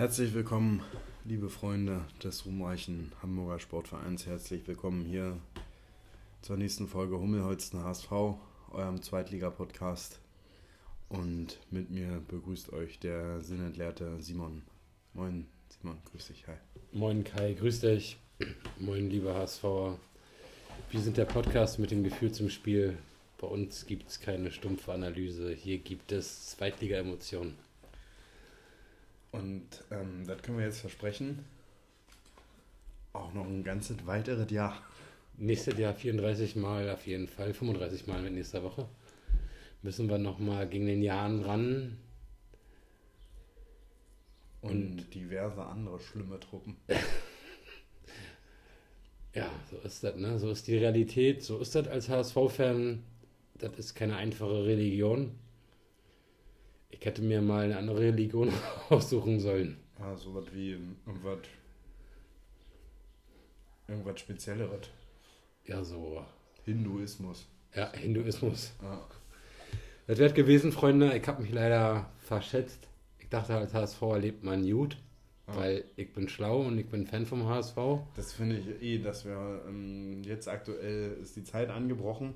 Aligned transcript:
Herzlich 0.00 0.32
willkommen, 0.32 0.82
liebe 1.26 1.50
Freunde 1.50 2.06
des 2.24 2.46
ruhmreichen 2.46 3.12
Hamburger 3.20 3.60
Sportvereins. 3.60 4.24
Herzlich 4.24 4.66
willkommen 4.66 5.04
hier 5.04 5.36
zur 6.40 6.56
nächsten 6.56 6.88
Folge 6.88 7.18
Hummelholzen 7.18 7.84
HSV, 7.84 8.10
eurem 8.70 9.02
Zweitliga-Podcast. 9.02 10.18
Und 11.10 11.58
mit 11.70 11.90
mir 11.90 12.22
begrüßt 12.28 12.72
euch 12.72 12.98
der 12.98 13.42
sinnentleerte 13.42 14.18
Simon. 14.22 14.62
Moin, 15.12 15.46
Simon, 15.68 15.98
grüß 16.10 16.28
dich, 16.28 16.46
hi. 16.46 16.54
Moin 16.92 17.22
Kai, 17.22 17.52
grüß 17.52 17.80
dich. 17.80 18.16
Moin, 18.78 19.10
liebe 19.10 19.34
HSV. 19.34 19.64
Wir 20.92 21.00
sind 21.00 21.18
der 21.18 21.26
Podcast 21.26 21.78
mit 21.78 21.90
dem 21.90 22.04
Gefühl 22.04 22.32
zum 22.32 22.48
Spiel. 22.48 22.96
Bei 23.36 23.48
uns 23.48 23.84
gibt 23.84 24.08
es 24.08 24.18
keine 24.18 24.50
stumpfe 24.50 24.94
Analyse. 24.94 25.52
Hier 25.52 25.76
gibt 25.76 26.10
es 26.10 26.56
Zweitliga-Emotionen. 26.56 27.54
Und 29.32 29.84
ähm, 29.90 30.26
das 30.26 30.42
können 30.42 30.58
wir 30.58 30.66
jetzt 30.66 30.80
versprechen. 30.80 31.44
Auch 33.12 33.32
noch 33.32 33.46
ein 33.46 33.64
ganzes 33.64 34.06
weiteres 34.06 34.50
Jahr. 34.50 34.82
Nächstes 35.36 35.78
Jahr 35.78 35.94
34 35.94 36.56
Mal, 36.56 36.90
auf 36.90 37.06
jeden 37.06 37.28
Fall 37.28 37.54
35 37.54 38.06
Mal 38.06 38.22
mit 38.22 38.34
nächster 38.34 38.62
Woche. 38.62 38.86
Müssen 39.82 40.08
wir 40.08 40.18
nochmal 40.18 40.68
gegen 40.68 40.86
den 40.86 41.02
Jahren 41.02 41.42
ran. 41.42 41.96
Und, 44.60 44.70
Und 44.70 45.14
diverse 45.14 45.64
andere 45.64 45.98
schlimme 45.98 46.38
Truppen. 46.38 46.76
ja, 49.34 49.50
so 49.70 49.78
ist 49.78 50.04
das, 50.04 50.16
ne? 50.16 50.38
So 50.38 50.50
ist 50.50 50.66
die 50.66 50.76
Realität. 50.76 51.42
So 51.42 51.58
ist 51.58 51.74
das 51.74 51.88
als 51.88 52.10
HSV-Fan. 52.10 53.02
Das 53.54 53.78
ist 53.78 53.94
keine 53.94 54.16
einfache 54.16 54.66
Religion. 54.66 55.38
Ich 57.00 57.06
hätte 57.06 57.22
mir 57.22 57.40
mal 57.40 57.64
eine 57.64 57.78
andere 57.78 58.00
Religion 58.00 58.52
aussuchen 58.90 59.40
sollen. 59.40 59.78
Ah, 59.98 60.14
so 60.16 60.34
was 60.34 60.52
wie 60.52 60.72
irgendwas. 60.72 61.38
Irgendwas 63.88 64.20
Spezielleres. 64.20 64.90
Ja, 65.64 65.82
so. 65.82 66.22
Hinduismus. 66.66 67.48
Ja, 67.74 67.90
Hinduismus. 67.94 68.72
Ah. 68.82 68.98
Das 70.06 70.18
wäre 70.18 70.34
gewesen, 70.34 70.72
Freunde. 70.72 71.16
Ich 71.16 71.26
habe 71.26 71.40
mich 71.42 71.52
leider 71.52 72.10
verschätzt. 72.18 72.86
Ich 73.18 73.30
dachte, 73.30 73.54
als 73.54 73.72
HSV 73.72 74.02
erlebt 74.02 74.44
man 74.44 74.70
gut. 74.70 74.98
Ah. 75.46 75.56
Weil 75.56 75.84
ich 75.96 76.12
bin 76.12 76.28
schlau 76.28 76.60
und 76.60 76.78
ich 76.78 76.90
bin 76.90 77.06
Fan 77.06 77.24
vom 77.24 77.46
HSV. 77.46 77.76
Das 78.14 78.34
finde 78.34 78.58
ich 78.58 78.82
eh, 78.82 78.98
dass 78.98 79.24
wir 79.24 79.62
ähm, 79.66 80.22
jetzt 80.22 80.48
aktuell 80.48 81.16
ist 81.22 81.34
die 81.34 81.44
Zeit 81.44 81.70
angebrochen 81.70 82.34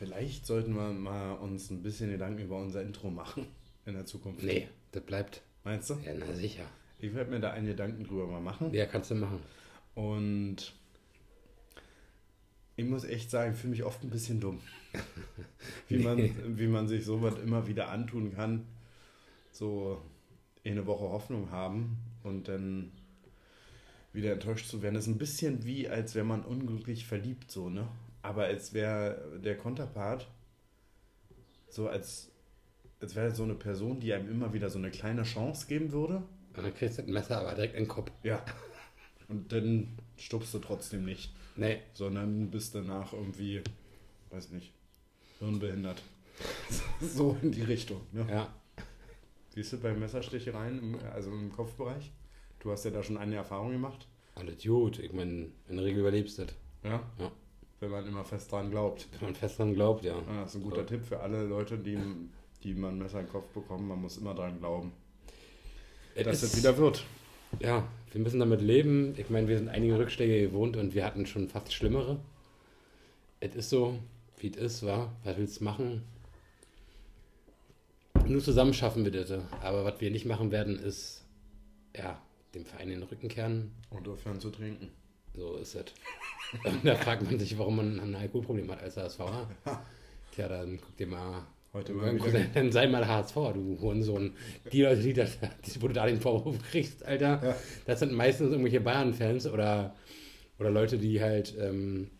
Vielleicht 0.00 0.46
sollten 0.46 0.74
wir 0.76 0.94
mal 0.94 1.34
uns 1.34 1.68
ein 1.68 1.82
bisschen 1.82 2.10
Gedanken 2.10 2.40
über 2.40 2.56
unser 2.56 2.80
Intro 2.80 3.10
machen 3.10 3.46
in 3.84 3.92
der 3.92 4.06
Zukunft. 4.06 4.42
Nee, 4.42 4.66
das 4.92 5.02
bleibt. 5.02 5.42
Meinst 5.62 5.90
du? 5.90 5.94
Ja, 6.02 6.14
na 6.18 6.32
sicher. 6.32 6.64
Ich 6.98 7.14
werde 7.14 7.30
mir 7.30 7.38
da 7.38 7.50
einen 7.50 7.66
Gedanken 7.66 8.04
drüber 8.04 8.26
mal 8.26 8.40
machen. 8.40 8.72
Ja, 8.72 8.86
kannst 8.86 9.10
du 9.10 9.16
machen. 9.16 9.40
Und 9.94 10.72
ich 12.76 12.86
muss 12.86 13.04
echt 13.04 13.30
sagen, 13.30 13.52
ich 13.52 13.58
fühle 13.58 13.72
mich 13.72 13.84
oft 13.84 14.02
ein 14.02 14.08
bisschen 14.08 14.40
dumm. 14.40 14.60
wie, 15.88 15.98
man, 15.98 16.58
wie 16.58 16.66
man 16.66 16.88
sich 16.88 17.04
sowas 17.04 17.34
immer 17.38 17.66
wieder 17.66 17.90
antun 17.90 18.34
kann. 18.34 18.64
So 19.52 20.00
eine 20.64 20.86
Woche 20.86 21.10
Hoffnung 21.10 21.50
haben 21.50 21.98
und 22.22 22.48
dann 22.48 22.90
wieder 24.14 24.32
enttäuscht 24.32 24.66
zu 24.66 24.80
werden. 24.80 24.94
Das 24.94 25.04
ist 25.04 25.14
ein 25.14 25.18
bisschen 25.18 25.66
wie, 25.66 25.90
als 25.90 26.14
wäre 26.14 26.24
man 26.24 26.42
unglücklich 26.42 27.04
verliebt, 27.04 27.50
so, 27.50 27.68
ne? 27.68 27.86
Aber 28.22 28.44
als 28.44 28.72
wäre 28.74 29.40
der 29.42 29.56
Konterpart 29.56 30.28
so 31.70 31.88
als, 31.88 32.30
als 33.00 33.14
wäre 33.14 33.34
so 33.34 33.44
eine 33.44 33.54
Person, 33.54 34.00
die 34.00 34.12
einem 34.12 34.30
immer 34.30 34.52
wieder 34.52 34.68
so 34.68 34.78
eine 34.78 34.90
kleine 34.90 35.22
Chance 35.22 35.66
geben 35.66 35.92
würde. 35.92 36.16
Und 36.56 36.64
dann 36.64 36.74
kriegst 36.74 36.98
du 36.98 37.02
ein 37.02 37.12
Messer 37.12 37.38
aber 37.38 37.54
direkt 37.54 37.74
in 37.74 37.84
den 37.84 37.88
Kopf. 37.88 38.10
Ja. 38.22 38.44
Und 39.28 39.52
dann 39.52 39.96
stupst 40.16 40.52
du 40.52 40.58
trotzdem 40.58 41.04
nicht. 41.04 41.32
Nee. 41.56 41.78
Sondern 41.94 42.50
bist 42.50 42.74
danach 42.74 43.12
irgendwie, 43.12 43.62
weiß 44.30 44.50
nicht, 44.50 44.72
hirnbehindert. 45.38 46.02
so 47.00 47.36
in 47.42 47.52
die 47.52 47.62
Richtung. 47.62 48.00
Ne? 48.12 48.26
Ja. 48.28 48.54
Siehst 49.50 49.72
du 49.72 49.78
bei 49.78 49.92
Messerstichereien, 49.92 50.96
also 51.12 51.30
im 51.30 51.52
Kopfbereich? 51.52 52.10
Du 52.60 52.70
hast 52.70 52.84
ja 52.84 52.90
da 52.90 53.02
schon 53.02 53.16
eine 53.16 53.36
Erfahrung 53.36 53.72
gemacht. 53.72 54.06
Alles 54.34 54.62
gut. 54.62 54.98
Ich 54.98 55.12
meine, 55.12 55.48
in 55.68 55.76
der 55.76 55.84
Regel 55.84 56.00
überlebst 56.00 56.38
du 56.38 56.44
das. 56.44 56.54
Ja? 56.82 57.02
Ja. 57.18 57.32
Wenn 57.80 57.90
man 57.90 58.06
immer 58.06 58.24
fest 58.24 58.52
dran 58.52 58.70
glaubt. 58.70 59.08
Wenn 59.12 59.30
man 59.30 59.34
fest 59.34 59.58
dran 59.58 59.72
glaubt, 59.74 60.04
ja. 60.04 60.14
ja 60.14 60.42
das 60.42 60.50
ist 60.50 60.56
ein 60.56 60.62
guter 60.62 60.82
so. 60.82 60.84
Tipp 60.84 61.04
für 61.04 61.20
alle 61.20 61.44
Leute, 61.44 61.78
die, 61.78 61.98
die 62.62 62.74
man 62.74 62.98
Messer 62.98 63.20
in 63.20 63.26
den 63.26 63.32
Kopf 63.32 63.48
bekommen. 63.48 63.88
Man 63.88 64.02
muss 64.02 64.18
immer 64.18 64.34
dran 64.34 64.58
glauben, 64.58 64.92
es 66.14 66.24
dass 66.24 66.42
es 66.42 66.56
wieder 66.56 66.76
wird. 66.76 67.04
Ja, 67.58 67.88
wir 68.12 68.20
müssen 68.20 68.38
damit 68.38 68.60
leben. 68.60 69.14
Ich 69.16 69.30
meine, 69.30 69.48
wir 69.48 69.56
sind 69.56 69.68
einige 69.68 69.98
Rückschläge 69.98 70.48
gewohnt 70.48 70.76
und 70.76 70.94
wir 70.94 71.04
hatten 71.06 71.24
schon 71.24 71.48
fast 71.48 71.72
schlimmere. 71.72 72.20
Es 73.40 73.54
ist 73.54 73.70
so, 73.70 73.98
wie 74.38 74.50
es 74.50 74.56
ist, 74.56 74.82
war. 74.86 75.12
Was 75.24 75.38
willst 75.38 75.60
du 75.60 75.64
machen? 75.64 76.02
Nur 78.26 78.42
zusammen 78.42 78.74
schaffen 78.74 79.04
wir 79.04 79.10
das. 79.10 79.32
Aber 79.62 79.84
was 79.84 80.00
wir 80.02 80.10
nicht 80.10 80.26
machen 80.26 80.52
werden, 80.52 80.78
ist, 80.78 81.24
ja, 81.96 82.20
dem 82.54 82.66
Verein 82.66 82.90
in 82.90 83.00
den 83.00 83.08
Rücken 83.08 83.28
kehren. 83.28 83.72
Und 83.88 84.06
aufhören 84.06 84.38
zu 84.38 84.50
trinken. 84.50 84.90
So 85.34 85.56
ist 85.56 85.74
es. 85.74 85.84
da 86.84 86.94
fragt 86.96 87.22
man 87.22 87.38
sich, 87.38 87.56
warum 87.58 87.76
man 87.76 88.00
ein 88.00 88.14
Alkoholproblem 88.14 88.70
hat 88.70 88.82
als 88.82 88.96
HSV. 88.96 89.20
Tja, 90.34 90.48
dann 90.48 90.78
guck 90.80 90.96
dir 90.96 91.06
mal. 91.06 91.46
Heute 91.72 91.92
mal 91.92 92.18
dann 92.54 92.72
sei 92.72 92.88
mal 92.88 93.06
HSV, 93.06 93.34
du 93.54 93.78
Hurensohn. 93.80 94.34
Die 94.72 94.82
Leute, 94.82 95.02
die, 95.02 95.12
das, 95.12 95.38
die, 95.64 95.80
wo 95.80 95.86
du 95.86 95.94
da 95.94 96.06
den 96.06 96.20
Vorwurf 96.20 96.58
kriegst, 96.70 97.04
Alter, 97.04 97.40
ja. 97.42 97.56
das 97.86 98.00
sind 98.00 98.12
meistens 98.12 98.50
irgendwelche 98.50 98.80
Bayern-Fans 98.80 99.46
oder, 99.46 99.94
oder 100.58 100.70
Leute, 100.70 100.98
die 100.98 101.20
halt 101.20 101.54
ähm, 101.60 102.10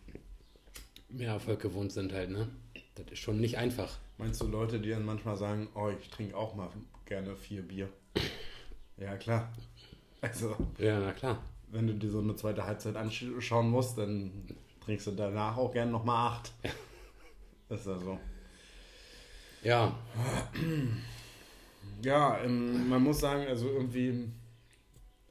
mehr 1.09 1.33
Erfolg 1.33 1.59
gewohnt 1.59 1.91
sind 1.91 2.13
halt, 2.13 2.29
ne? 2.29 2.47
Das 2.95 3.11
ist 3.11 3.19
schon 3.19 3.41
nicht 3.41 3.57
einfach. 3.57 3.97
Meinst 4.17 4.39
du 4.39 4.47
Leute, 4.47 4.79
die 4.79 4.89
dann 4.89 5.03
manchmal 5.03 5.35
sagen, 5.35 5.67
oh, 5.75 5.89
ich 5.99 6.09
trinke 6.09 6.37
auch 6.37 6.55
mal 6.55 6.69
gerne 7.05 7.35
vier 7.35 7.61
Bier? 7.61 7.89
ja, 8.97 9.17
klar. 9.17 9.51
Also. 10.21 10.55
Ja, 10.77 10.99
na 10.99 11.11
klar 11.11 11.43
wenn 11.71 11.87
du 11.87 11.93
dir 11.93 12.09
so 12.09 12.19
eine 12.19 12.35
zweite 12.35 12.65
Halbzeit 12.65 12.95
anschauen 12.95 13.69
musst, 13.69 13.97
dann 13.97 14.31
trinkst 14.83 15.07
du 15.07 15.11
danach 15.11 15.57
auch 15.57 15.73
gerne 15.73 15.91
nochmal 15.91 16.31
acht. 16.31 16.51
Das 17.69 17.81
ist 17.81 17.87
ja 17.87 17.97
so. 17.99 18.19
Ja. 19.63 19.97
Ja, 22.03 22.41
ähm, 22.43 22.89
man 22.89 23.01
muss 23.03 23.19
sagen, 23.19 23.45
also 23.47 23.69
irgendwie 23.69 24.27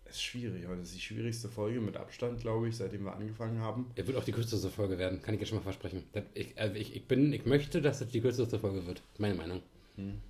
ist 0.09 0.23
schwierig. 0.23 0.67
Heute 0.67 0.81
ist 0.81 0.95
die 0.95 1.01
schwierigste 1.01 1.49
Folge 1.49 1.81
mit 1.81 1.97
Abstand, 1.97 2.41
glaube 2.41 2.69
ich, 2.69 2.77
seitdem 2.77 3.05
wir 3.05 3.15
angefangen 3.15 3.61
haben. 3.61 3.91
Er 3.97 4.07
wird 4.07 4.17
auch 4.17 4.25
die 4.25 4.33
kürzeste 4.33 4.71
Folge 4.71 4.99
werden, 4.99 5.21
kann 5.21 5.35
ich 5.35 5.41
jetzt 5.41 5.51
schon 5.51 5.59
mal 5.59 5.65
versprechen. 5.65 6.05
Ich, 6.35 6.59
also 6.59 6.77
ich, 6.77 6.97
ich, 6.97 7.07
bin, 7.07 7.33
ich 7.33 7.45
möchte, 7.45 7.83
dass 7.83 8.01
es 8.01 8.09
die 8.09 8.21
kürzeste 8.21 8.59
Folge 8.59 8.87
wird. 8.87 9.03
Meine 9.19 9.35
Meinung. 9.35 9.63
Hm. 9.97 10.21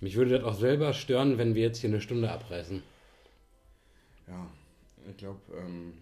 Mich 0.00 0.16
würde 0.16 0.38
das 0.38 0.44
auch 0.44 0.58
selber 0.58 0.92
stören, 0.92 1.38
wenn 1.38 1.54
wir 1.54 1.62
jetzt 1.62 1.78
hier 1.78 1.90
eine 1.90 2.00
Stunde 2.00 2.30
abreißen. 2.30 2.82
Ja, 4.26 4.50
ich 5.10 5.16
glaube, 5.16 5.40
ähm, 5.56 5.94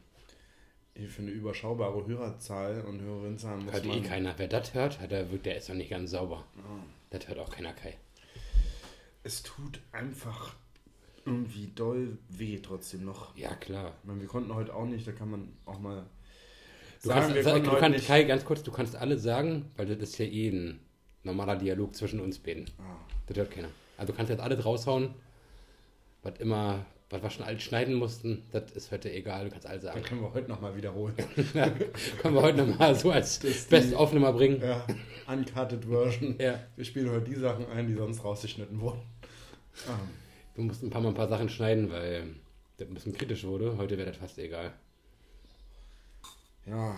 für 1.08 1.22
eine 1.22 1.30
überschaubare 1.30 2.06
Hörerzahl 2.06 2.82
und 2.82 3.00
Hörerinnenzahl 3.00 3.56
muss 3.58 3.72
hört 3.72 3.84
man... 3.86 3.98
eh 3.98 4.00
keiner. 4.02 4.34
Wer 4.36 4.48
das 4.48 4.74
hört, 4.74 5.00
der, 5.10 5.24
der 5.24 5.56
ist 5.56 5.68
doch 5.68 5.74
nicht 5.74 5.90
ganz 5.90 6.10
sauber. 6.10 6.44
Oh. 6.58 6.82
Das 7.10 7.28
hört 7.28 7.38
auch 7.38 7.50
keiner 7.50 7.72
Kai. 7.72 7.96
Es 9.22 9.42
tut 9.42 9.80
einfach 9.92 10.54
irgendwie 11.24 11.70
doll 11.74 12.18
weh 12.28 12.58
trotzdem 12.58 13.04
noch. 13.04 13.36
Ja, 13.36 13.54
klar. 13.54 13.92
Meine, 14.02 14.20
wir 14.20 14.28
konnten 14.28 14.54
heute 14.54 14.74
auch 14.74 14.86
nicht, 14.86 15.06
da 15.06 15.12
kann 15.12 15.30
man 15.30 15.48
auch 15.64 15.78
mal 15.78 16.06
du 17.02 17.08
sagen, 17.08 17.20
kannst, 17.20 17.46
wir 17.46 17.60
du 17.60 17.76
kannst. 17.78 18.06
Kai, 18.06 18.24
ganz 18.24 18.44
kurz, 18.44 18.62
du 18.62 18.72
kannst 18.72 18.96
alles 18.96 19.22
sagen, 19.22 19.70
weil 19.76 19.86
das 19.86 19.98
ist 19.98 20.18
ja 20.18 20.26
eh 20.26 20.48
ein 20.48 20.80
normaler 21.22 21.56
Dialog 21.56 21.94
zwischen 21.94 22.20
uns 22.20 22.38
beiden. 22.38 22.66
Ah. 22.78 22.96
Das 23.26 23.36
hört 23.36 23.50
keiner. 23.50 23.68
Also 23.96 24.12
du 24.12 24.16
kannst 24.16 24.30
jetzt 24.30 24.40
alles 24.40 24.64
raushauen, 24.64 25.14
was 26.22 26.38
immer 26.40 26.84
was 27.12 27.22
wir 27.22 27.30
schon 27.30 27.44
alles 27.44 27.62
schneiden 27.62 27.94
mussten, 27.94 28.42
das 28.52 28.70
ist 28.72 28.90
heute 28.90 29.12
egal, 29.12 29.44
du 29.44 29.50
kannst 29.50 29.66
alles 29.66 29.82
sagen. 29.82 30.00
Dann 30.00 30.08
können 30.08 30.22
wir 30.22 30.32
heute 30.32 30.48
nochmal 30.48 30.74
wiederholen. 30.74 31.14
ja, 31.54 31.70
können 32.20 32.34
wir 32.34 32.42
heute 32.42 32.64
nochmal 32.64 32.94
so 32.94 33.10
als 33.10 33.38
Best-Aufnehmer 33.68 34.32
bringen. 34.32 34.62
Ja, 34.62 34.86
Uncutted 35.26 35.84
Version. 35.84 36.36
Ja. 36.38 36.58
Wir 36.74 36.84
spielen 36.84 37.10
heute 37.10 37.30
die 37.30 37.36
Sachen 37.36 37.66
ein, 37.68 37.86
die 37.86 37.94
sonst 37.94 38.24
rausgeschnitten 38.24 38.80
wurden. 38.80 39.02
Ah. 39.86 39.98
Du 40.54 40.62
musst 40.62 40.82
ein 40.82 40.90
paar 40.90 41.02
Mal 41.02 41.08
ein 41.10 41.14
paar 41.14 41.28
Sachen 41.28 41.50
schneiden, 41.50 41.90
weil 41.90 42.34
das 42.78 42.88
ein 42.88 42.94
bisschen 42.94 43.12
kritisch 43.12 43.44
wurde. 43.44 43.76
Heute 43.76 43.98
wäre 43.98 44.08
das 44.08 44.16
fast 44.16 44.38
egal. 44.38 44.72
Ja, 46.66 46.96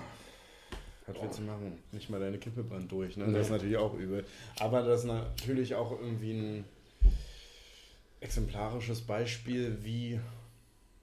was 1.07 1.21
willst 1.21 1.39
du 1.39 1.43
machen? 1.43 1.79
Nicht 1.93 2.09
mal 2.09 2.21
deine 2.21 2.39
Kippe 2.39 2.63
band 2.63 2.91
durch, 2.91 3.17
ne? 3.17 3.31
Das 3.33 3.47
ist 3.47 3.53
natürlich 3.53 3.77
auch 3.77 3.95
übel. 3.95 4.25
Aber 4.61 4.83
das 4.83 5.01
ist 5.01 5.07
natürlich 5.07 5.75
auch 5.75 5.91
irgendwie 5.93 6.33
ein 6.33 6.65
exemplarisches 8.25 9.03
Beispiel, 9.03 9.85
wie 9.85 10.19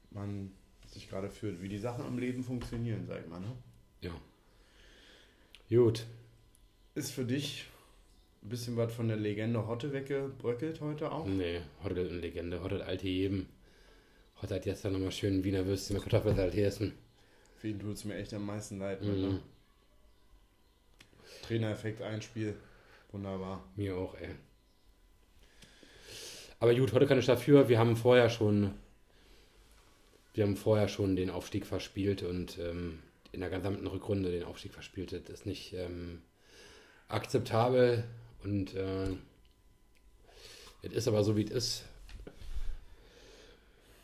man 0.10 0.52
sich 0.88 1.08
gerade 1.08 1.30
fühlt, 1.30 1.62
wie 1.62 1.70
die 1.70 1.78
Sachen 1.78 2.06
im 2.06 2.18
Leben 2.18 2.44
funktionieren, 2.44 3.06
sag 3.08 3.22
ich 3.22 3.28
mal. 3.28 3.40
Ne? 3.40 3.56
Ja. 4.02 4.12
Gut. 5.70 6.06
Ist 6.96 7.12
für 7.12 7.24
dich 7.24 7.68
ein 8.42 8.50
bisschen 8.50 8.76
was 8.76 8.92
von 8.92 9.08
der 9.08 9.18
Legende 9.18 9.68
Hotte 9.68 9.94
weggebröckelt 9.94 10.82
heute 10.82 11.12
auch? 11.12 11.26
Nee, 11.26 11.62
Hotte 11.84 12.02
eine 12.02 12.10
Legende. 12.10 12.62
Hotte 12.62 12.84
alte 12.84 13.08
jedem. 13.08 13.46
Hotte 14.42 14.56
hat 14.56 14.66
jetzt 14.66 14.84
dann 14.84 14.94
nochmal 14.94 15.12
schön 15.12 15.44
Wiener 15.44 15.66
Würstchen 15.66 15.96
mit 15.96 16.04
Kartoffelsalat 16.04 16.56
essen. 16.56 16.94
Für 17.58 17.68
ihn 17.68 17.80
tut 17.80 17.94
es 17.94 18.04
mir 18.04 18.16
echt 18.16 18.34
am 18.34 18.46
meisten 18.46 18.80
leid. 18.80 19.02
Mhm. 19.02 19.22
Ne? 19.22 19.40
Trainereffekt, 21.44 22.02
ein 22.02 22.22
Spiel. 22.22 22.56
Wunderbar. 23.12 23.64
Mir 23.76 23.96
auch, 23.96 24.16
ey. 24.16 24.30
Aber 26.62 26.76
gut, 26.76 26.94
heute 26.94 27.08
kann 27.08 27.18
ich 27.18 27.26
dafür. 27.26 27.70
Wir 27.70 27.80
haben 27.80 27.96
vorher 27.96 28.30
schon, 28.30 28.76
wir 30.36 30.44
haben 30.44 30.56
vorher 30.56 30.88
schon 30.88 31.16
den 31.16 31.32
Aufstieg 31.32 31.66
verspielt 31.66 32.22
und 32.22 32.60
ähm, 32.60 33.00
in 33.32 33.40
der 33.40 33.50
gesamten 33.50 33.88
Rückrunde 33.88 34.30
den 34.30 34.44
Aufstieg 34.44 34.72
verspielt. 34.72 35.12
Das 35.12 35.28
ist 35.28 35.48
nicht 35.48 35.74
ähm, 35.74 36.22
akzeptabel 37.08 38.04
und 38.44 38.76
äh, 38.76 39.08
es 40.84 40.94
ist 40.94 41.08
aber 41.08 41.24
so, 41.24 41.36
wie 41.36 41.46
es 41.46 41.50
ist. 41.50 41.86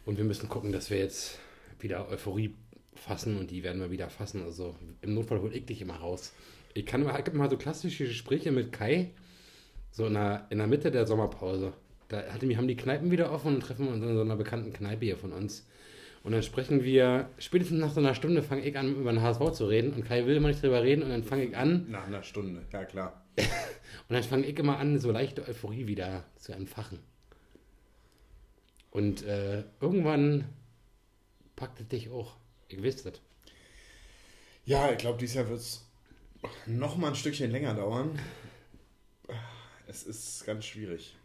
Und 0.07 0.17
wir 0.17 0.25
müssen 0.25 0.49
gucken, 0.49 0.71
dass 0.71 0.89
wir 0.89 0.97
jetzt 0.97 1.37
wieder 1.79 2.09
Euphorie 2.09 2.55
fassen 2.95 3.37
und 3.37 3.51
die 3.51 3.61
werden 3.61 3.79
wir 3.79 3.91
wieder 3.91 4.09
fassen. 4.09 4.41
Also 4.41 4.75
im 5.01 5.13
Notfall 5.13 5.41
hol 5.41 5.55
ich 5.55 5.67
dich 5.67 5.79
immer 5.79 5.97
raus. 5.97 6.33
Ich 6.73 6.87
kann 6.87 7.03
mal, 7.03 7.21
ich 7.23 7.33
mal 7.33 7.51
so 7.51 7.57
klassische 7.57 8.07
Gespräche 8.07 8.51
mit 8.51 8.71
Kai, 8.71 9.11
so 9.91 10.07
in 10.07 10.15
der, 10.15 10.47
in 10.49 10.57
der 10.57 10.65
Mitte 10.65 10.89
der 10.89 11.05
Sommerpause. 11.05 11.73
Da 12.07 12.23
hatte, 12.31 12.55
haben 12.55 12.67
die 12.67 12.75
Kneipen 12.75 13.11
wieder 13.11 13.31
offen 13.31 13.55
und 13.55 13.61
treffen 13.61 13.87
uns 13.87 14.03
in 14.03 14.15
so 14.15 14.21
einer 14.21 14.35
bekannten 14.35 14.71
Kneipe 14.73 15.05
hier 15.05 15.17
von 15.17 15.33
uns. 15.33 15.67
Und 16.23 16.31
dann 16.33 16.43
sprechen 16.43 16.83
wir, 16.83 17.29
spätestens 17.37 17.79
nach 17.79 17.93
so 17.93 17.99
einer 17.99 18.15
Stunde 18.15 18.43
fange 18.43 18.65
ich 18.65 18.77
an, 18.77 18.95
über 18.95 19.11
den 19.11 19.21
HSV 19.21 19.51
zu 19.51 19.65
reden 19.65 19.93
und 19.93 20.05
Kai 20.05 20.25
will 20.25 20.35
immer 20.35 20.49
nicht 20.49 20.61
drüber 20.61 20.83
reden 20.83 21.03
und 21.03 21.09
dann 21.09 21.23
fange 21.23 21.45
ich 21.45 21.55
an. 21.55 21.89
Nach 21.89 22.05
einer 22.05 22.23
Stunde, 22.23 22.63
ja 22.71 22.85
klar. 22.85 23.23
und 23.37 23.45
dann 24.09 24.23
fange 24.23 24.45
ich 24.45 24.57
immer 24.57 24.77
an, 24.77 24.99
so 24.99 25.11
leichte 25.11 25.47
Euphorie 25.47 25.87
wieder 25.87 26.25
zu 26.37 26.51
entfachen. 26.51 26.99
Und 28.91 29.23
äh, 29.23 29.63
irgendwann 29.79 30.45
packt 31.55 31.79
es 31.79 31.87
dich 31.87 32.09
auch. 32.09 32.35
Ich 32.67 32.83
weiß 32.83 33.03
das. 33.03 33.21
Ja, 34.65 34.91
ich 34.91 34.97
glaube, 34.97 35.19
dieses 35.19 35.35
Jahr 35.35 35.47
wird 35.47 35.59
es 35.59 35.87
noch 36.65 36.97
mal 36.97 37.09
ein 37.09 37.15
Stückchen 37.15 37.51
länger 37.51 37.73
dauern. 37.73 38.19
Es 39.87 40.03
ist 40.03 40.45
ganz 40.45 40.65
schwierig. 40.65 41.15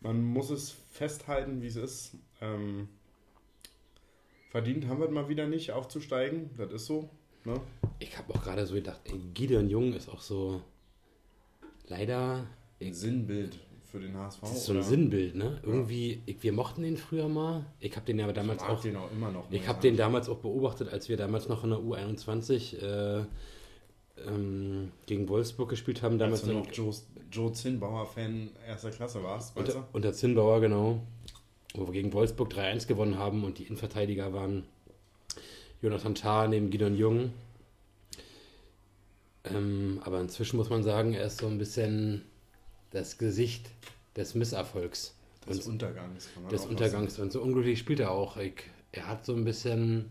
Man 0.00 0.22
muss 0.22 0.50
es 0.50 0.76
festhalten, 0.90 1.62
wie 1.62 1.66
es 1.66 1.76
ist. 1.76 2.16
Ähm, 2.40 2.88
verdient 4.50 4.86
haben 4.86 5.00
wir 5.00 5.06
es 5.06 5.12
mal 5.12 5.28
wieder 5.28 5.46
nicht, 5.46 5.72
aufzusteigen. 5.72 6.50
Das 6.56 6.72
ist 6.72 6.86
so. 6.86 7.10
Ne? 7.44 7.60
Ich 7.98 8.16
habe 8.16 8.34
auch 8.34 8.42
gerade 8.42 8.66
so 8.66 8.74
gedacht, 8.74 9.00
ey, 9.04 9.18
Gideon 9.34 9.68
Jung 9.68 9.92
ist 9.92 10.08
auch 10.08 10.20
so 10.20 10.62
leider. 11.88 12.46
Ein 12.80 12.94
Sinnbild 12.94 13.58
für 13.90 13.98
den 13.98 14.16
HSV. 14.16 14.40
Das 14.40 14.52
ist 14.52 14.64
so 14.66 14.72
ein 14.72 14.78
oder? 14.78 14.86
Sinnbild, 14.86 15.34
ne? 15.34 15.60
Irgendwie, 15.64 16.22
ich, 16.26 16.42
wir 16.42 16.52
mochten 16.52 16.82
den 16.82 16.96
früher 16.96 17.28
mal. 17.28 17.64
Ich 17.80 17.96
habe 17.96 18.06
den 18.06 18.18
ja 18.18 18.30
damals 18.32 18.62
ich 18.62 18.68
auch, 18.68 18.80
den 18.80 18.96
auch 18.96 19.10
immer 19.10 19.30
noch. 19.30 19.50
Ich 19.50 19.66
habe 19.66 19.80
den 19.80 19.96
damals 19.96 20.28
auch 20.28 20.38
beobachtet, 20.38 20.92
als 20.92 21.08
wir 21.08 21.16
damals 21.16 21.48
noch 21.48 21.64
in 21.64 21.70
der 21.70 21.78
U21 21.78 22.78
äh, 22.78 23.24
ähm, 24.26 24.92
gegen 25.06 25.28
Wolfsburg 25.28 25.68
gespielt 25.70 26.02
haben. 26.02 26.18
Damals 26.18 26.40
als 26.42 26.48
du 26.48 26.58
noch 26.58 26.72
Joe, 26.72 26.94
Joe 27.30 27.52
Zinnbauer-Fan 27.52 28.50
erster 28.66 28.90
Klasse 28.90 29.22
warst, 29.22 29.56
weißt 29.56 29.68
unter, 29.68 29.88
unter 29.92 30.12
Zinnbauer, 30.12 30.60
genau. 30.60 31.00
Wo 31.74 31.86
wir 31.86 31.92
gegen 31.92 32.12
Wolfsburg 32.12 32.52
3-1 32.52 32.86
gewonnen 32.86 33.18
haben 33.18 33.44
und 33.44 33.58
die 33.58 33.64
Innenverteidiger 33.64 34.32
waren 34.32 34.64
Jonathan 35.82 36.14
Tah 36.14 36.48
neben 36.48 36.70
Gideon 36.70 36.96
Jung. 36.96 37.32
Ähm, 39.44 40.00
aber 40.04 40.20
inzwischen 40.20 40.56
muss 40.56 40.70
man 40.70 40.82
sagen, 40.82 41.14
er 41.14 41.26
ist 41.26 41.38
so 41.38 41.46
ein 41.46 41.58
bisschen 41.58 42.24
das 42.90 43.18
Gesicht 43.18 43.70
des 44.16 44.34
Misserfolgs. 44.34 45.14
Des 45.48 45.66
und 45.66 45.74
Untergangs. 45.74 46.28
des 46.50 46.66
Untergangs. 46.66 47.18
Und 47.18 47.32
so 47.32 47.40
unglücklich 47.40 47.78
spielt 47.78 48.00
er 48.00 48.10
auch. 48.10 48.36
Ich, 48.36 48.64
er 48.92 49.08
hat 49.08 49.24
so 49.24 49.34
ein 49.34 49.44
bisschen. 49.44 50.06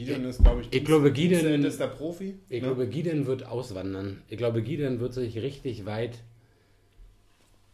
Gideon 0.00 0.24
ist, 0.24 0.42
glaube 0.42 0.62
ich, 0.62 0.72
ich 0.72 0.84
glaube, 0.84 1.12
Gideon, 1.12 1.62
ist 1.62 1.78
der 1.78 1.88
Profi. 1.88 2.38
Ich 2.48 2.62
ne? 2.62 2.68
glaube, 2.68 2.88
Gideon 2.88 3.26
wird 3.26 3.44
auswandern. 3.44 4.22
Ich 4.28 4.38
glaube, 4.38 4.62
Gideon 4.62 4.98
wird 4.98 5.12
sich 5.12 5.36
richtig 5.36 5.84
weit 5.84 6.18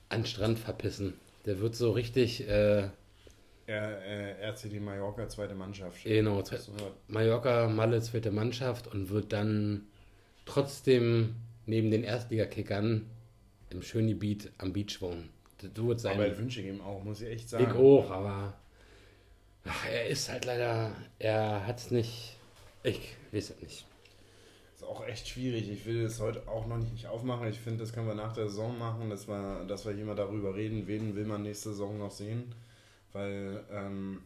an 0.09 0.23
den 0.23 0.27
Strand 0.27 0.59
verpissen. 0.59 1.15
Der 1.45 1.61
wird 1.61 1.77
so 1.77 1.93
richtig. 1.93 2.49
Äh, 2.49 2.89
er, 3.69 4.03
äh, 4.03 4.51
RCD 4.51 4.81
Mallorca, 4.81 5.29
zweite 5.29 5.55
Mannschaft. 5.55 6.03
Genau, 6.03 6.43
Mallorca, 7.07 7.69
Malle, 7.69 8.01
zweite 8.01 8.33
Mannschaft 8.33 8.89
und 8.93 9.11
wird 9.11 9.33
dann 9.33 9.83
trotzdem 10.47 11.37
neben 11.67 11.93
den 11.93 12.03
Erstligakickern 12.03 13.07
im 13.71 13.83
schönen 13.83 14.09
Gebiet 14.09 14.51
am 14.59 14.73
Beach 14.73 15.01
wohnen. 15.01 15.29
Du 15.75 15.89
wird 15.89 16.01
sein. 16.01 16.15
Aber 16.15 16.29
das 16.29 16.39
wünsche 16.39 16.61
ich 16.61 16.67
ihm 16.67 16.81
auch, 16.81 17.05
muss 17.05 17.21
ich 17.21 17.29
echt 17.29 17.49
sagen. 17.49 17.67
Ich 17.69 17.73
auch, 17.73 18.11
aber 18.11 18.55
ach, 19.69 19.87
er 19.87 20.07
ist 20.07 20.29
halt 20.29 20.45
leider, 20.45 20.93
er 21.19 21.67
hat 21.67 21.79
es 21.79 21.91
nicht, 21.91 22.37
ich 22.83 23.17
weiß 23.33 23.51
es 23.51 23.61
nicht. 23.61 23.87
Ist 24.75 24.85
auch 24.85 25.07
echt 25.07 25.29
schwierig. 25.29 25.71
Ich 25.71 25.87
will 25.87 26.05
es 26.05 26.21
heute 26.21 26.47
auch 26.49 26.67
noch 26.67 26.77
nicht 26.77 27.07
aufmachen. 27.07 27.49
Ich 27.49 27.59
finde, 27.59 27.79
das 27.79 27.93
können 27.95 28.07
wir 28.07 28.15
nach 28.15 28.35
der 28.35 28.49
Saison 28.49 28.79
machen, 28.79 29.09
dass 29.09 29.27
wir, 29.27 29.65
dass 29.65 29.87
wir 29.87 29.93
hier 29.93 30.05
mal 30.05 30.15
darüber 30.15 30.55
reden, 30.55 30.87
wen 30.87 31.17
will 31.17 31.25
man 31.25 31.43
nächste 31.43 31.71
Saison 31.71 31.99
noch 31.99 32.11
sehen. 32.11 32.55
Weil 33.13 33.65
ähm, 33.73 34.23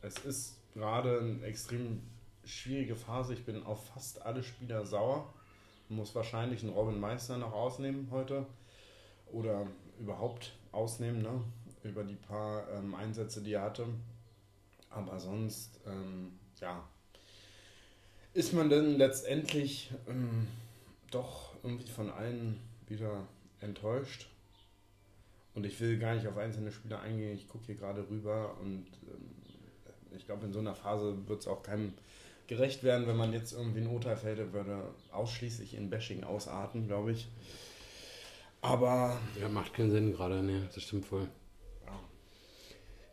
es 0.00 0.16
ist 0.18 0.56
gerade 0.74 1.20
eine 1.20 1.46
extrem 1.46 2.02
schwierige 2.44 2.96
Phase. 2.96 3.34
Ich 3.34 3.44
bin 3.44 3.62
auf 3.62 3.86
fast 3.90 4.22
alle 4.22 4.42
Spieler 4.42 4.84
sauer. 4.84 5.32
Muss 5.88 6.14
wahrscheinlich 6.14 6.62
einen 6.62 6.72
Robin 6.72 6.98
Meister 6.98 7.38
noch 7.38 7.52
ausnehmen 7.52 8.08
heute 8.10 8.46
oder 9.30 9.66
überhaupt 10.00 10.52
ausnehmen, 10.72 11.22
ne? 11.22 11.44
über 11.84 12.02
die 12.02 12.14
paar 12.14 12.68
ähm, 12.70 12.94
Einsätze, 12.94 13.40
die 13.42 13.52
er 13.52 13.62
hatte. 13.62 13.86
Aber 14.94 15.18
sonst, 15.18 15.80
ähm, 15.86 16.38
ja, 16.60 16.86
ist 18.34 18.52
man 18.52 18.70
denn 18.70 18.96
letztendlich 18.96 19.90
ähm, 20.08 20.46
doch 21.10 21.54
irgendwie 21.62 21.90
von 21.90 22.10
allen 22.10 22.60
wieder 22.88 23.26
enttäuscht. 23.60 24.28
Und 25.54 25.66
ich 25.66 25.78
will 25.80 25.98
gar 25.98 26.14
nicht 26.14 26.26
auf 26.26 26.38
einzelne 26.38 26.72
Spieler 26.72 27.00
eingehen. 27.00 27.34
Ich 27.34 27.48
gucke 27.48 27.66
hier 27.66 27.74
gerade 27.74 28.08
rüber 28.08 28.56
und 28.60 28.86
ähm, 29.08 30.16
ich 30.16 30.26
glaube, 30.26 30.46
in 30.46 30.52
so 30.52 30.58
einer 30.58 30.74
Phase 30.74 31.16
wird 31.26 31.40
es 31.40 31.46
auch 31.46 31.62
keinem 31.62 31.92
gerecht 32.46 32.82
werden, 32.82 33.06
wenn 33.06 33.16
man 33.16 33.32
jetzt 33.32 33.52
irgendwie 33.52 33.80
ein 33.80 33.86
Urteil 33.86 34.16
fällt, 34.16 34.52
würde 34.52 34.94
ausschließlich 35.10 35.74
in 35.74 35.90
Bashing 35.90 36.24
ausarten, 36.24 36.86
glaube 36.86 37.12
ich. 37.12 37.28
Aber. 38.60 39.18
Ja, 39.40 39.48
macht 39.48 39.74
keinen 39.74 39.90
Sinn 39.90 40.12
gerade, 40.12 40.42
ne, 40.42 40.68
das 40.74 40.82
stimmt 40.82 41.06
voll. 41.06 41.28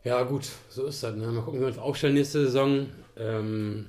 Ja. 0.04 0.22
gut, 0.22 0.48
so 0.68 0.86
ist 0.86 1.02
das. 1.02 1.14
Ne? 1.16 1.26
Mal 1.26 1.42
gucken, 1.42 1.60
wie 1.60 1.64
wir 1.64 1.68
uns 1.68 1.78
aufstellen 1.78 2.14
nächste 2.14 2.44
Saison. 2.44 2.86
Ähm, 3.16 3.86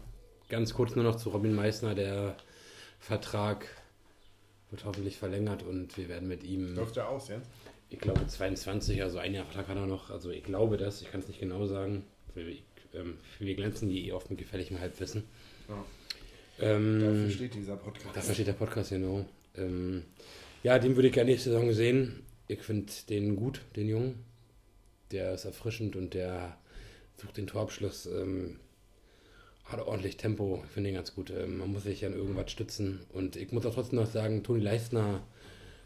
ganz 0.49 0.73
kurz 0.73 0.95
nur 0.95 1.03
noch 1.03 1.15
zu 1.15 1.29
Robin 1.29 1.53
Meissner. 1.53 1.95
Der 1.95 2.35
Vertrag 2.99 3.65
wird 4.69 4.85
hoffentlich 4.85 5.17
verlängert 5.17 5.63
und 5.63 5.97
wir 5.97 6.09
werden 6.09 6.27
mit 6.27 6.43
ihm. 6.43 6.75
Läuft 6.75 6.97
er 6.97 7.09
aus 7.09 7.27
jetzt? 7.27 7.49
Ich 7.89 7.99
glaube 7.99 8.25
22, 8.25 9.03
also 9.03 9.17
ein 9.17 9.33
Jahr 9.33 9.45
Vertrag 9.45 9.67
hat 9.67 9.77
er 9.77 9.85
noch. 9.85 10.09
Also 10.09 10.29
ich 10.29 10.43
glaube 10.43 10.77
das, 10.77 11.01
ich 11.01 11.11
kann 11.11 11.19
es 11.19 11.27
nicht 11.27 11.39
genau 11.39 11.65
sagen. 11.65 12.05
Wir, 12.33 12.45
ähm, 12.93 13.17
wir 13.39 13.55
glänzen 13.55 13.89
die 13.89 14.07
eh 14.07 14.13
oft 14.13 14.29
mit 14.29 14.39
gefährlichem 14.39 14.79
Halbwissen. 14.79 15.23
Ja. 15.67 15.85
Ähm, 16.61 16.99
dafür 16.99 17.29
steht 17.31 17.55
dieser 17.55 17.75
Podcast. 17.75 18.15
Dafür 18.15 18.33
steht 18.33 18.47
der 18.47 18.53
Podcast, 18.53 18.91
genau. 18.91 19.25
Ähm, 19.57 20.03
ja, 20.63 20.79
den 20.79 20.95
würde 20.95 21.09
ich 21.09 21.13
gerne 21.13 21.31
nächste 21.31 21.49
Saison 21.51 21.73
sehen. 21.73 22.23
Ich 22.47 22.61
finde 22.61 22.91
den 23.09 23.35
gut, 23.35 23.61
den 23.75 23.89
Jungen. 23.89 24.23
Der 25.11 25.33
ist 25.33 25.45
erfrischend 25.45 25.95
und 25.95 26.13
der 26.13 26.57
sucht 27.17 27.37
den 27.37 27.47
Torabschluss. 27.47 28.05
Ähm, 28.05 28.59
hat 29.65 29.79
ordentlich 29.79 30.17
Tempo. 30.17 30.61
Ich 30.65 30.71
finde 30.71 30.89
ihn 30.89 30.95
ganz 30.95 31.15
gut. 31.15 31.29
Ähm, 31.29 31.57
man 31.57 31.71
muss 31.71 31.83
sich 31.83 32.05
an 32.05 32.13
irgendwas 32.13 32.51
stützen. 32.51 33.01
Und 33.13 33.35
ich 33.35 33.51
muss 33.51 33.65
auch 33.65 33.73
trotzdem 33.73 33.99
noch 33.99 34.11
sagen, 34.11 34.43
Toni 34.43 34.61
Leistner 34.61 35.21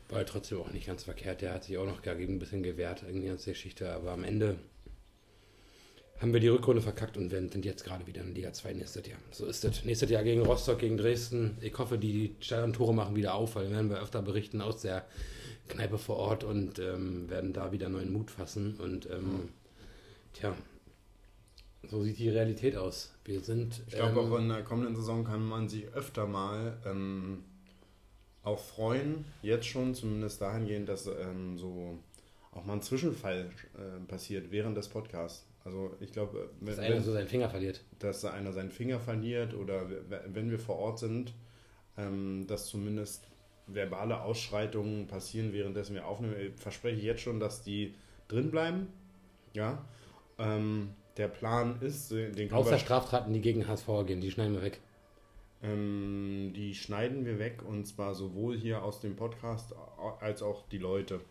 war 0.10 0.26
trotzdem 0.26 0.60
auch 0.60 0.72
nicht 0.72 0.88
ganz 0.88 1.04
verkehrt. 1.04 1.42
Der 1.42 1.54
hat 1.54 1.64
sich 1.64 1.78
auch 1.78 1.86
noch 1.86 2.02
dagegen 2.02 2.36
ein 2.36 2.40
bisschen 2.40 2.64
gewehrt 2.64 3.04
in 3.04 3.22
die 3.22 3.28
ganze 3.28 3.52
Geschichte. 3.52 3.92
Aber 3.92 4.12
am 4.12 4.24
Ende 4.24 4.58
haben 6.20 6.34
wir 6.34 6.40
die 6.40 6.48
Rückrunde 6.48 6.82
verkackt 6.82 7.18
und 7.18 7.30
sind 7.30 7.66
jetzt 7.66 7.84
gerade 7.84 8.08
wieder 8.08 8.22
in 8.22 8.34
Liga 8.34 8.54
2 8.54 8.74
nächstes 8.74 9.06
Jahr. 9.06 9.20
So 9.32 9.46
ist 9.46 9.66
es. 9.66 9.84
Nächstes 9.84 10.10
Jahr 10.10 10.24
gegen 10.24 10.42
Rostock, 10.42 10.80
gegen 10.80 10.98
Dresden. 10.98 11.58
Ich 11.62 11.78
hoffe, 11.78 11.98
die 11.98 12.36
Stadion-Tore 12.40 12.94
machen 12.94 13.16
wieder 13.16 13.36
auf, 13.36 13.56
weil 13.56 13.70
werden 13.70 13.90
wir 13.90 14.02
öfter 14.02 14.22
berichten 14.22 14.62
aus 14.62 14.82
der 14.82 15.06
Kneipe 15.68 15.98
vor 15.98 16.18
Ort 16.18 16.44
und 16.44 16.80
ähm, 16.80 17.30
werden 17.30 17.52
da 17.52 17.72
wieder 17.72 17.90
neuen 17.90 18.14
Mut 18.14 18.32
fassen. 18.32 18.76
Und 18.80 19.10
ähm, 19.10 19.50
tja, 20.34 20.56
so 21.90 22.04
sieht 22.04 22.18
die 22.18 22.30
Realität 22.30 22.78
aus. 22.78 23.14
Wir 23.26 23.42
sind. 23.42 23.82
Ich 23.88 23.96
glaube, 23.96 24.22
ähm, 24.22 24.32
auch 24.32 24.38
in 24.38 24.50
der 24.50 24.64
kommenden 24.64 24.96
Saison 24.96 25.24
kann 25.26 25.46
man 25.46 25.68
sich 25.68 25.88
öfter 25.94 26.28
mal 26.28 26.78
ähm, 26.86 27.44
auch 28.44 28.60
freuen, 28.60 29.26
jetzt 29.42 29.66
schon, 29.66 29.96
zumindest 29.96 30.40
dahingehend, 30.40 30.88
dass 30.88 31.08
ähm, 31.08 31.58
so 31.58 31.98
auch 32.52 32.64
mal 32.64 32.74
ein 32.74 32.82
Zwischenfall 32.82 33.50
äh, 33.76 34.00
passiert 34.08 34.52
während 34.52 34.78
des 34.78 34.88
Podcasts. 34.88 35.46
Also 35.66 35.92
ich 36.00 36.12
glaube, 36.12 36.52
wenn, 36.60 36.68
dass 36.68 36.80
einer 36.80 37.02
so 37.02 37.12
seinen 37.12 37.28
Finger 37.28 37.50
verliert. 37.50 37.84
Dass 37.98 38.24
einer 38.24 38.54
seinen 38.54 38.70
Finger 38.70 39.00
verliert 39.00 39.56
oder 39.56 39.90
wenn 40.28 40.52
wir 40.52 40.60
vor 40.60 40.78
Ort 40.78 41.00
sind, 41.00 41.34
ähm, 41.98 42.46
dass 42.48 42.68
zumindest 42.68 43.28
verbale 43.66 44.22
Ausschreitungen 44.22 45.08
passieren, 45.08 45.54
währenddessen 45.54 45.96
wir 45.96 46.06
aufnehmen. 46.06 46.36
Ich 46.40 46.62
verspreche 46.62 47.02
jetzt 47.02 47.22
schon, 47.22 47.40
dass 47.40 47.64
die 47.64 47.96
drin 48.28 48.52
bleiben. 48.52 48.88
Ja. 49.54 49.84
Ähm, 50.38 50.92
der 51.18 51.30
Plan 51.30 51.82
ist, 51.82 52.12
den 52.12 52.52
Außer 52.52 52.78
Straftaten, 52.78 53.34
die 53.34 53.42
gegen 53.42 53.68
HSV 53.68 53.88
gehen, 54.06 54.22
die 54.22 54.30
schneiden 54.30 54.54
wir 54.54 54.62
weg. 54.62 54.82
Ähm, 55.64 56.52
die 56.56 56.76
schneiden 56.76 57.26
wir 57.26 57.40
weg 57.40 57.64
und 57.68 57.86
zwar 57.86 58.14
sowohl 58.14 58.56
hier 58.56 58.84
aus 58.84 59.00
dem 59.00 59.16
Podcast 59.16 59.74
als 60.20 60.44
auch 60.44 60.68
die 60.70 60.78
Leute 60.78 61.22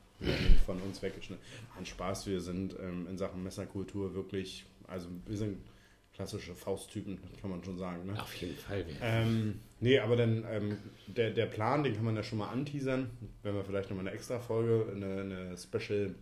von 0.64 0.80
uns 0.80 1.02
weggeschnitten. 1.02 1.44
Ein 1.78 1.86
Spaß, 1.86 2.26
wir 2.26 2.40
sind 2.40 2.76
ähm, 2.80 3.06
in 3.08 3.18
Sachen 3.18 3.42
Messerkultur 3.42 4.14
wirklich, 4.14 4.64
also 4.86 5.08
wir 5.26 5.36
sind 5.36 5.58
klassische 6.14 6.54
Fausttypen, 6.54 7.18
kann 7.40 7.50
man 7.50 7.64
schon 7.64 7.76
sagen. 7.76 8.06
Ne? 8.06 8.20
Auf 8.20 8.34
jeden 8.36 8.56
Fall. 8.56 8.84
Ähm, 9.02 9.60
nee, 9.80 9.98
aber 9.98 10.16
dann 10.16 10.44
ähm, 10.48 10.76
der, 11.08 11.30
der 11.30 11.46
Plan, 11.46 11.82
den 11.82 11.94
kann 11.94 12.04
man 12.04 12.14
ja 12.14 12.22
schon 12.22 12.38
mal 12.38 12.48
anteasern, 12.48 13.10
wenn 13.42 13.54
wir 13.54 13.64
vielleicht 13.64 13.90
nochmal 13.90 14.06
eine 14.06 14.16
extra 14.16 14.38
Folge, 14.38 14.92
eine, 14.92 15.20
eine 15.20 15.56
Special 15.58 16.14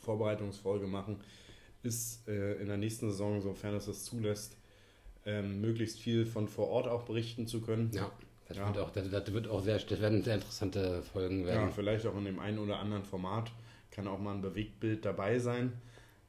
Vorbereitungsfolge 0.00 0.86
machen, 0.86 1.20
ist 1.82 2.26
äh, 2.28 2.54
in 2.54 2.66
der 2.66 2.76
nächsten 2.76 3.10
Saison, 3.10 3.40
sofern 3.40 3.74
es 3.74 3.86
das 3.86 4.04
zulässt, 4.04 4.56
ähm, 5.26 5.60
möglichst 5.60 6.00
viel 6.00 6.26
von 6.26 6.48
vor 6.48 6.68
Ort 6.68 6.88
auch 6.88 7.04
berichten 7.04 7.46
zu 7.46 7.60
können. 7.60 7.90
Ja. 7.94 8.10
Das, 8.48 8.56
ja. 8.58 8.66
Wird 8.68 8.78
auch, 8.78 8.90
das, 8.90 9.10
das, 9.10 9.32
wird 9.32 9.48
auch 9.48 9.62
sehr, 9.62 9.78
das 9.78 10.00
werden 10.00 10.22
sehr 10.22 10.34
interessante 10.34 11.02
Folgen 11.02 11.46
werden. 11.46 11.68
Ja, 11.68 11.68
vielleicht 11.68 12.06
auch 12.06 12.16
in 12.16 12.24
dem 12.24 12.38
einen 12.38 12.58
oder 12.58 12.78
anderen 12.78 13.04
Format 13.04 13.50
kann 13.90 14.06
auch 14.06 14.18
mal 14.18 14.34
ein 14.34 14.42
Bewegtbild 14.42 15.04
dabei 15.04 15.38
sein. 15.38 15.72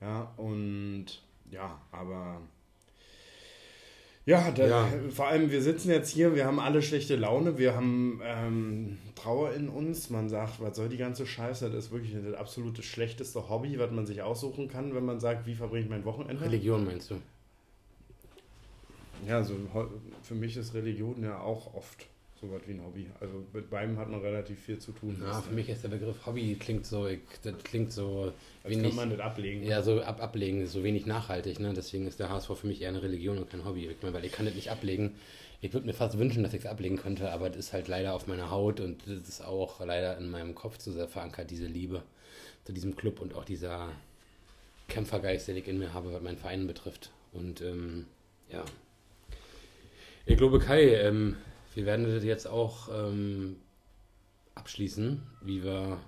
Ja, 0.02 0.34
und 0.38 1.06
ja, 1.52 1.82
aber 1.92 2.42
ja, 4.26 4.50
da, 4.50 4.68
ja, 4.68 4.88
vor 5.12 5.28
allem 5.28 5.52
wir 5.52 5.62
sitzen 5.62 5.92
jetzt 5.92 6.10
hier, 6.10 6.34
wir 6.34 6.46
haben 6.46 6.60
alle 6.60 6.82
schlechte 6.82 7.16
Laune, 7.16 7.60
wir 7.60 7.76
haben 7.76 8.22
ähm, 8.24 8.98
Trauer 9.14 9.54
in 9.54 9.70
uns. 9.70 10.10
Man 10.10 10.30
sagt, 10.30 10.60
was 10.60 10.76
soll 10.76 10.90
die 10.90 10.98
ganze 10.98 11.28
Scheiße? 11.28 11.70
Das 11.70 11.86
ist 11.86 11.92
wirklich 11.92 12.14
das 12.14 12.34
absolute 12.34 12.82
schlechteste 12.82 13.50
Hobby, 13.50 13.78
was 13.78 13.92
man 13.92 14.08
sich 14.08 14.24
aussuchen 14.24 14.68
kann, 14.68 14.96
wenn 14.96 15.06
man 15.06 15.20
sagt, 15.20 15.46
wie 15.46 15.54
verbringe 15.54 15.84
ich 15.84 15.90
mein 15.90 16.06
Wochenende? 16.06 16.44
Religion 16.44 16.86
meinst 16.86 17.12
du? 17.12 17.22
Ja, 19.28 19.44
so 19.44 19.56
für 20.22 20.36
mich 20.36 20.58
ist 20.58 20.74
Religion 20.74 21.24
ja 21.24 21.40
auch 21.40 21.74
oft 21.74 22.08
so 22.42 22.52
was 22.52 22.68
wie 22.68 22.74
ein 22.74 22.86
Hobby. 22.86 23.08
Also 23.20 23.46
mit 23.54 23.70
beidem 23.70 23.98
hat 23.98 24.10
man 24.10 24.22
relativ 24.22 24.60
viel 24.60 24.78
zu 24.78 24.92
tun. 24.92 25.18
Ja, 25.22 25.42
für 25.42 25.54
mich 25.54 25.70
ist 25.70 25.84
der 25.84 25.90
Begriff 25.90 26.26
Hobby 26.26 26.56
klingt 26.60 26.86
so, 26.86 27.08
ich, 27.08 27.20
das 27.44 27.56
klingt 27.64 27.92
so 27.92 28.34
das 28.64 28.72
wenig. 28.72 28.88
kann 28.88 28.96
man 28.96 29.10
nicht 29.10 29.22
ablegen. 29.22 29.64
Ja, 29.64 29.82
so 29.82 30.02
ab, 30.02 30.22
ablegen, 30.22 30.66
so 30.68 30.84
wenig 30.84 31.06
nachhaltig. 31.06 31.60
Ne? 31.60 31.74
Deswegen 31.74 32.08
ist 32.08 32.20
der 32.20 32.30
HSV 32.30 32.52
für 32.56 32.68
mich 32.68 32.82
eher 32.82 32.90
eine 32.90 33.02
Religion 33.02 33.38
und 33.38 33.50
kein 33.50 33.66
Hobby. 33.66 33.88
Ich 33.88 34.02
meine, 34.02 34.14
weil 34.14 34.26
ich 34.26 34.32
kann 34.32 34.46
das 34.46 34.56
nicht 34.56 34.70
ablegen. 34.70 35.16
Ich 35.62 35.74
würde 35.74 35.88
mir 35.88 35.94
fast 35.94 36.18
wünschen, 36.18 36.44
dass 36.44 36.54
ich 36.54 36.62
es 36.62 36.66
ablegen 36.66 36.98
könnte, 36.98 37.32
aber 37.32 37.50
das 37.50 37.58
ist 37.58 37.74
halt 37.74 37.88
leider 37.88 38.14
auf 38.14 38.28
meiner 38.28 38.52
Haut 38.52 38.82
und 38.82 39.02
das 39.08 39.28
ist 39.28 39.42
auch 39.44 39.84
leider 39.84 40.18
in 40.18 40.30
meinem 40.30 40.54
Kopf 40.54 40.78
zu 40.78 40.92
sehr 40.92 41.08
verankert, 41.08 41.50
diese 41.50 41.66
Liebe 41.66 42.04
zu 42.66 42.74
diesem 42.74 42.96
Club 42.96 43.22
und 43.22 43.34
auch 43.34 43.46
dieser 43.46 43.90
Kämpfergeist, 44.90 45.48
den 45.48 45.58
ich 45.58 45.68
in 45.68 45.80
mir 45.80 45.94
habe, 45.94 46.14
was 46.14 46.22
meinen 46.22 46.38
Verein 46.38 46.68
betrifft. 46.68 47.12
Und 47.32 47.62
ähm, 47.62 48.06
ja, 48.52 48.64
ich 50.26 50.38
glaube, 50.38 50.60
Kai, 50.60 50.96
ähm, 50.96 51.38
wir 51.74 51.86
werden 51.86 52.06
das 52.06 52.24
jetzt 52.24 52.48
auch 52.48 52.90
ähm, 52.92 53.58
abschließen, 54.56 55.22
wie 55.42 55.64
wir 55.64 56.00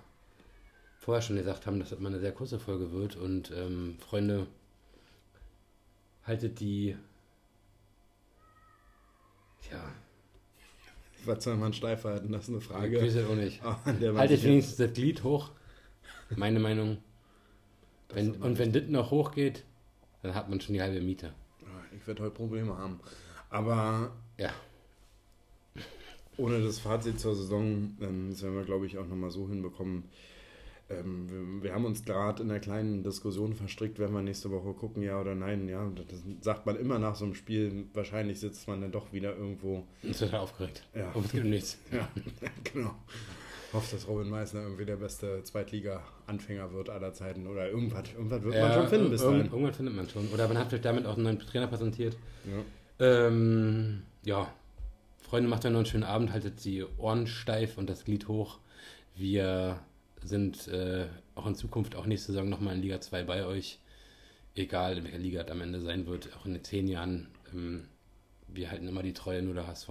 vorher 0.98 1.22
schon 1.22 1.36
gesagt 1.36 1.66
haben, 1.66 1.78
dass 1.78 1.90
das 1.90 2.00
mal 2.00 2.08
eine 2.08 2.20
sehr 2.20 2.32
kurze 2.32 2.58
Folge 2.58 2.92
wird. 2.92 3.16
Und 3.16 3.50
ähm, 3.50 3.96
Freunde, 3.98 4.46
haltet 6.24 6.60
die. 6.60 6.96
Ja. 9.70 9.92
Was 11.24 11.44
soll 11.44 11.56
man 11.56 11.72
steif 11.72 12.04
halten? 12.04 12.32
Das 12.32 12.44
ist 12.44 12.50
eine 12.50 12.60
Frage. 12.60 12.98
Ich 12.98 13.14
weiß 13.14 13.24
auch 13.26 13.34
nicht. 13.34 13.60
Oh, 13.64 13.74
haltet 14.18 14.42
wenigstens 14.44 14.76
das 14.76 14.92
Glied 14.92 15.22
hoch. 15.24 15.50
Meine 16.36 16.60
Meinung. 16.60 16.98
Wenn, 18.10 18.32
und 18.36 18.58
wenn 18.58 18.72
das 18.72 18.84
noch 18.88 19.10
hochgeht, 19.10 19.64
dann 20.22 20.34
hat 20.34 20.48
man 20.48 20.60
schon 20.60 20.74
die 20.74 20.82
halbe 20.82 21.00
Miete. 21.00 21.32
Ich 21.96 22.06
werde 22.06 22.22
heute 22.22 22.34
Probleme 22.34 22.76
haben. 22.76 23.00
Aber 23.50 24.12
ja. 24.36 24.50
ohne 26.36 26.62
das 26.62 26.80
Fazit 26.80 27.18
zur 27.18 27.34
Saison, 27.34 27.96
ähm, 28.00 28.28
das 28.30 28.42
werden 28.42 28.56
wir, 28.56 28.64
glaube 28.64 28.86
ich, 28.86 28.98
auch 28.98 29.06
nochmal 29.06 29.30
so 29.30 29.48
hinbekommen. 29.48 30.04
Ähm, 30.90 31.62
wir, 31.62 31.74
haben 31.74 31.84
uns 31.84 32.04
gerade 32.04 32.42
in 32.42 32.50
einer 32.50 32.60
kleinen 32.60 33.02
Diskussion 33.02 33.52
verstrickt, 33.52 33.98
wenn 33.98 34.10
wir 34.12 34.22
nächste 34.22 34.50
Woche 34.50 34.72
gucken, 34.72 35.02
ja 35.02 35.20
oder 35.20 35.34
nein. 35.34 35.68
Ja, 35.68 35.86
das 36.08 36.20
sagt 36.40 36.64
man 36.64 36.76
immer 36.76 36.98
nach 36.98 37.14
so 37.14 37.26
einem 37.26 37.34
Spiel. 37.34 37.86
Wahrscheinlich 37.92 38.40
sitzt 38.40 38.66
man 38.68 38.80
dann 38.80 38.90
doch 38.90 39.12
wieder 39.12 39.36
irgendwo. 39.36 39.84
Ist 40.02 40.20
total 40.20 40.40
aufgeregt. 40.40 40.84
Ja. 40.94 41.08
Aber 41.10 41.24
es 41.24 41.32
gibt 41.32 41.44
nichts. 41.44 41.78
Ja, 41.92 42.08
genau. 42.72 42.94
Hoffe, 43.74 43.96
dass 43.96 44.08
Robin 44.08 44.30
Meissner 44.30 44.62
irgendwie 44.62 44.86
der 44.86 44.96
beste 44.96 45.42
Zweitliga-Anfänger 45.42 46.72
wird 46.72 46.88
aller 46.88 47.12
Zeiten. 47.12 47.46
Oder 47.46 47.68
irgendwas, 47.68 48.04
irgendwas 48.14 48.42
wird 48.42 48.54
ja, 48.54 48.68
man 48.68 48.72
schon 48.72 48.88
finden 48.88 49.10
bis 49.10 49.20
dahin. 49.20 49.44
Irgendwann 49.44 49.74
findet 49.74 49.94
man 49.94 50.08
schon. 50.08 50.26
Oder 50.32 50.48
man 50.48 50.56
hat 50.56 50.68
vielleicht 50.68 50.86
damit 50.86 51.04
auch 51.04 51.16
einen 51.16 51.24
neuen 51.24 51.38
Trainer 51.38 51.66
präsentiert. 51.66 52.16
Ja. 52.46 52.62
Ähm, 53.00 54.02
ja, 54.24 54.52
Freunde, 55.18 55.48
macht 55.48 55.64
euch 55.64 55.72
noch 55.72 55.78
einen 55.78 55.86
schönen 55.86 56.04
Abend, 56.04 56.32
haltet 56.32 56.64
die 56.64 56.84
Ohren 56.96 57.26
steif 57.26 57.78
und 57.78 57.88
das 57.88 58.04
Glied 58.04 58.28
hoch. 58.28 58.58
Wir 59.14 59.80
sind 60.22 60.68
äh, 60.68 61.06
auch 61.34 61.46
in 61.46 61.54
Zukunft, 61.54 61.94
auch 61.94 62.06
nächste 62.06 62.32
Saison 62.32 62.48
nochmal 62.48 62.76
in 62.76 62.82
Liga 62.82 63.00
2 63.00 63.24
bei 63.24 63.44
euch. 63.44 63.78
Egal, 64.54 64.98
in 64.98 65.04
welcher 65.04 65.18
Liga 65.18 65.42
es 65.42 65.50
am 65.50 65.60
Ende 65.60 65.80
sein 65.80 66.06
wird, 66.06 66.34
auch 66.36 66.46
in 66.46 66.54
den 66.54 66.64
zehn 66.64 66.88
Jahren. 66.88 67.28
Ähm, 67.52 67.88
wir 68.48 68.70
halten 68.70 68.88
immer 68.88 69.02
die 69.02 69.12
Treue, 69.12 69.42
nur 69.42 69.54
der 69.54 69.66
HSV. 69.66 69.90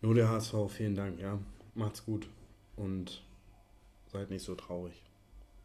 Nur 0.00 0.14
der 0.14 0.28
HSV, 0.28 0.54
vielen 0.68 0.94
Dank, 0.94 1.20
ja. 1.20 1.38
Macht's 1.74 2.04
gut 2.04 2.28
und 2.76 3.22
seid 4.12 4.30
nicht 4.30 4.44
so 4.44 4.54
traurig. 4.54 5.02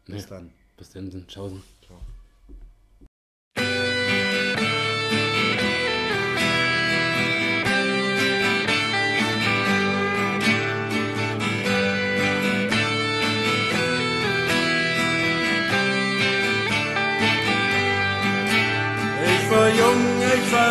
Bis 0.06 0.24
nee. 0.24 0.28
dann. 0.28 0.52
Bis 0.76 0.90
dann, 0.90 1.26
Tschaußen. 1.28 1.62
Ciao. 1.86 2.00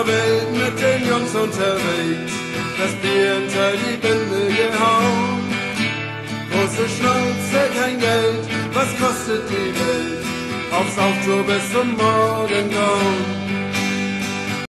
Wild 0.06 0.52
mit 0.52 0.76
den 0.82 1.08
Jungs 1.08 1.34
unterwegs. 1.36 2.34
Das 2.78 2.92
Bier 3.02 3.36
hinter 3.36 3.72
die 3.82 3.98
Binde 3.98 4.48
gehauen. 4.48 5.44
Große 6.52 6.88
Schnauze, 6.96 7.62
kein 7.78 8.00
Geld, 8.00 8.46
was 8.74 8.90
kostet 9.00 9.50
die 9.50 9.72
Welt? 9.80 10.26
Aufs 10.72 10.98
Auftour 10.98 11.44
bis 11.44 11.72
zum 11.72 11.96
Morgengrauen. 11.96 13.43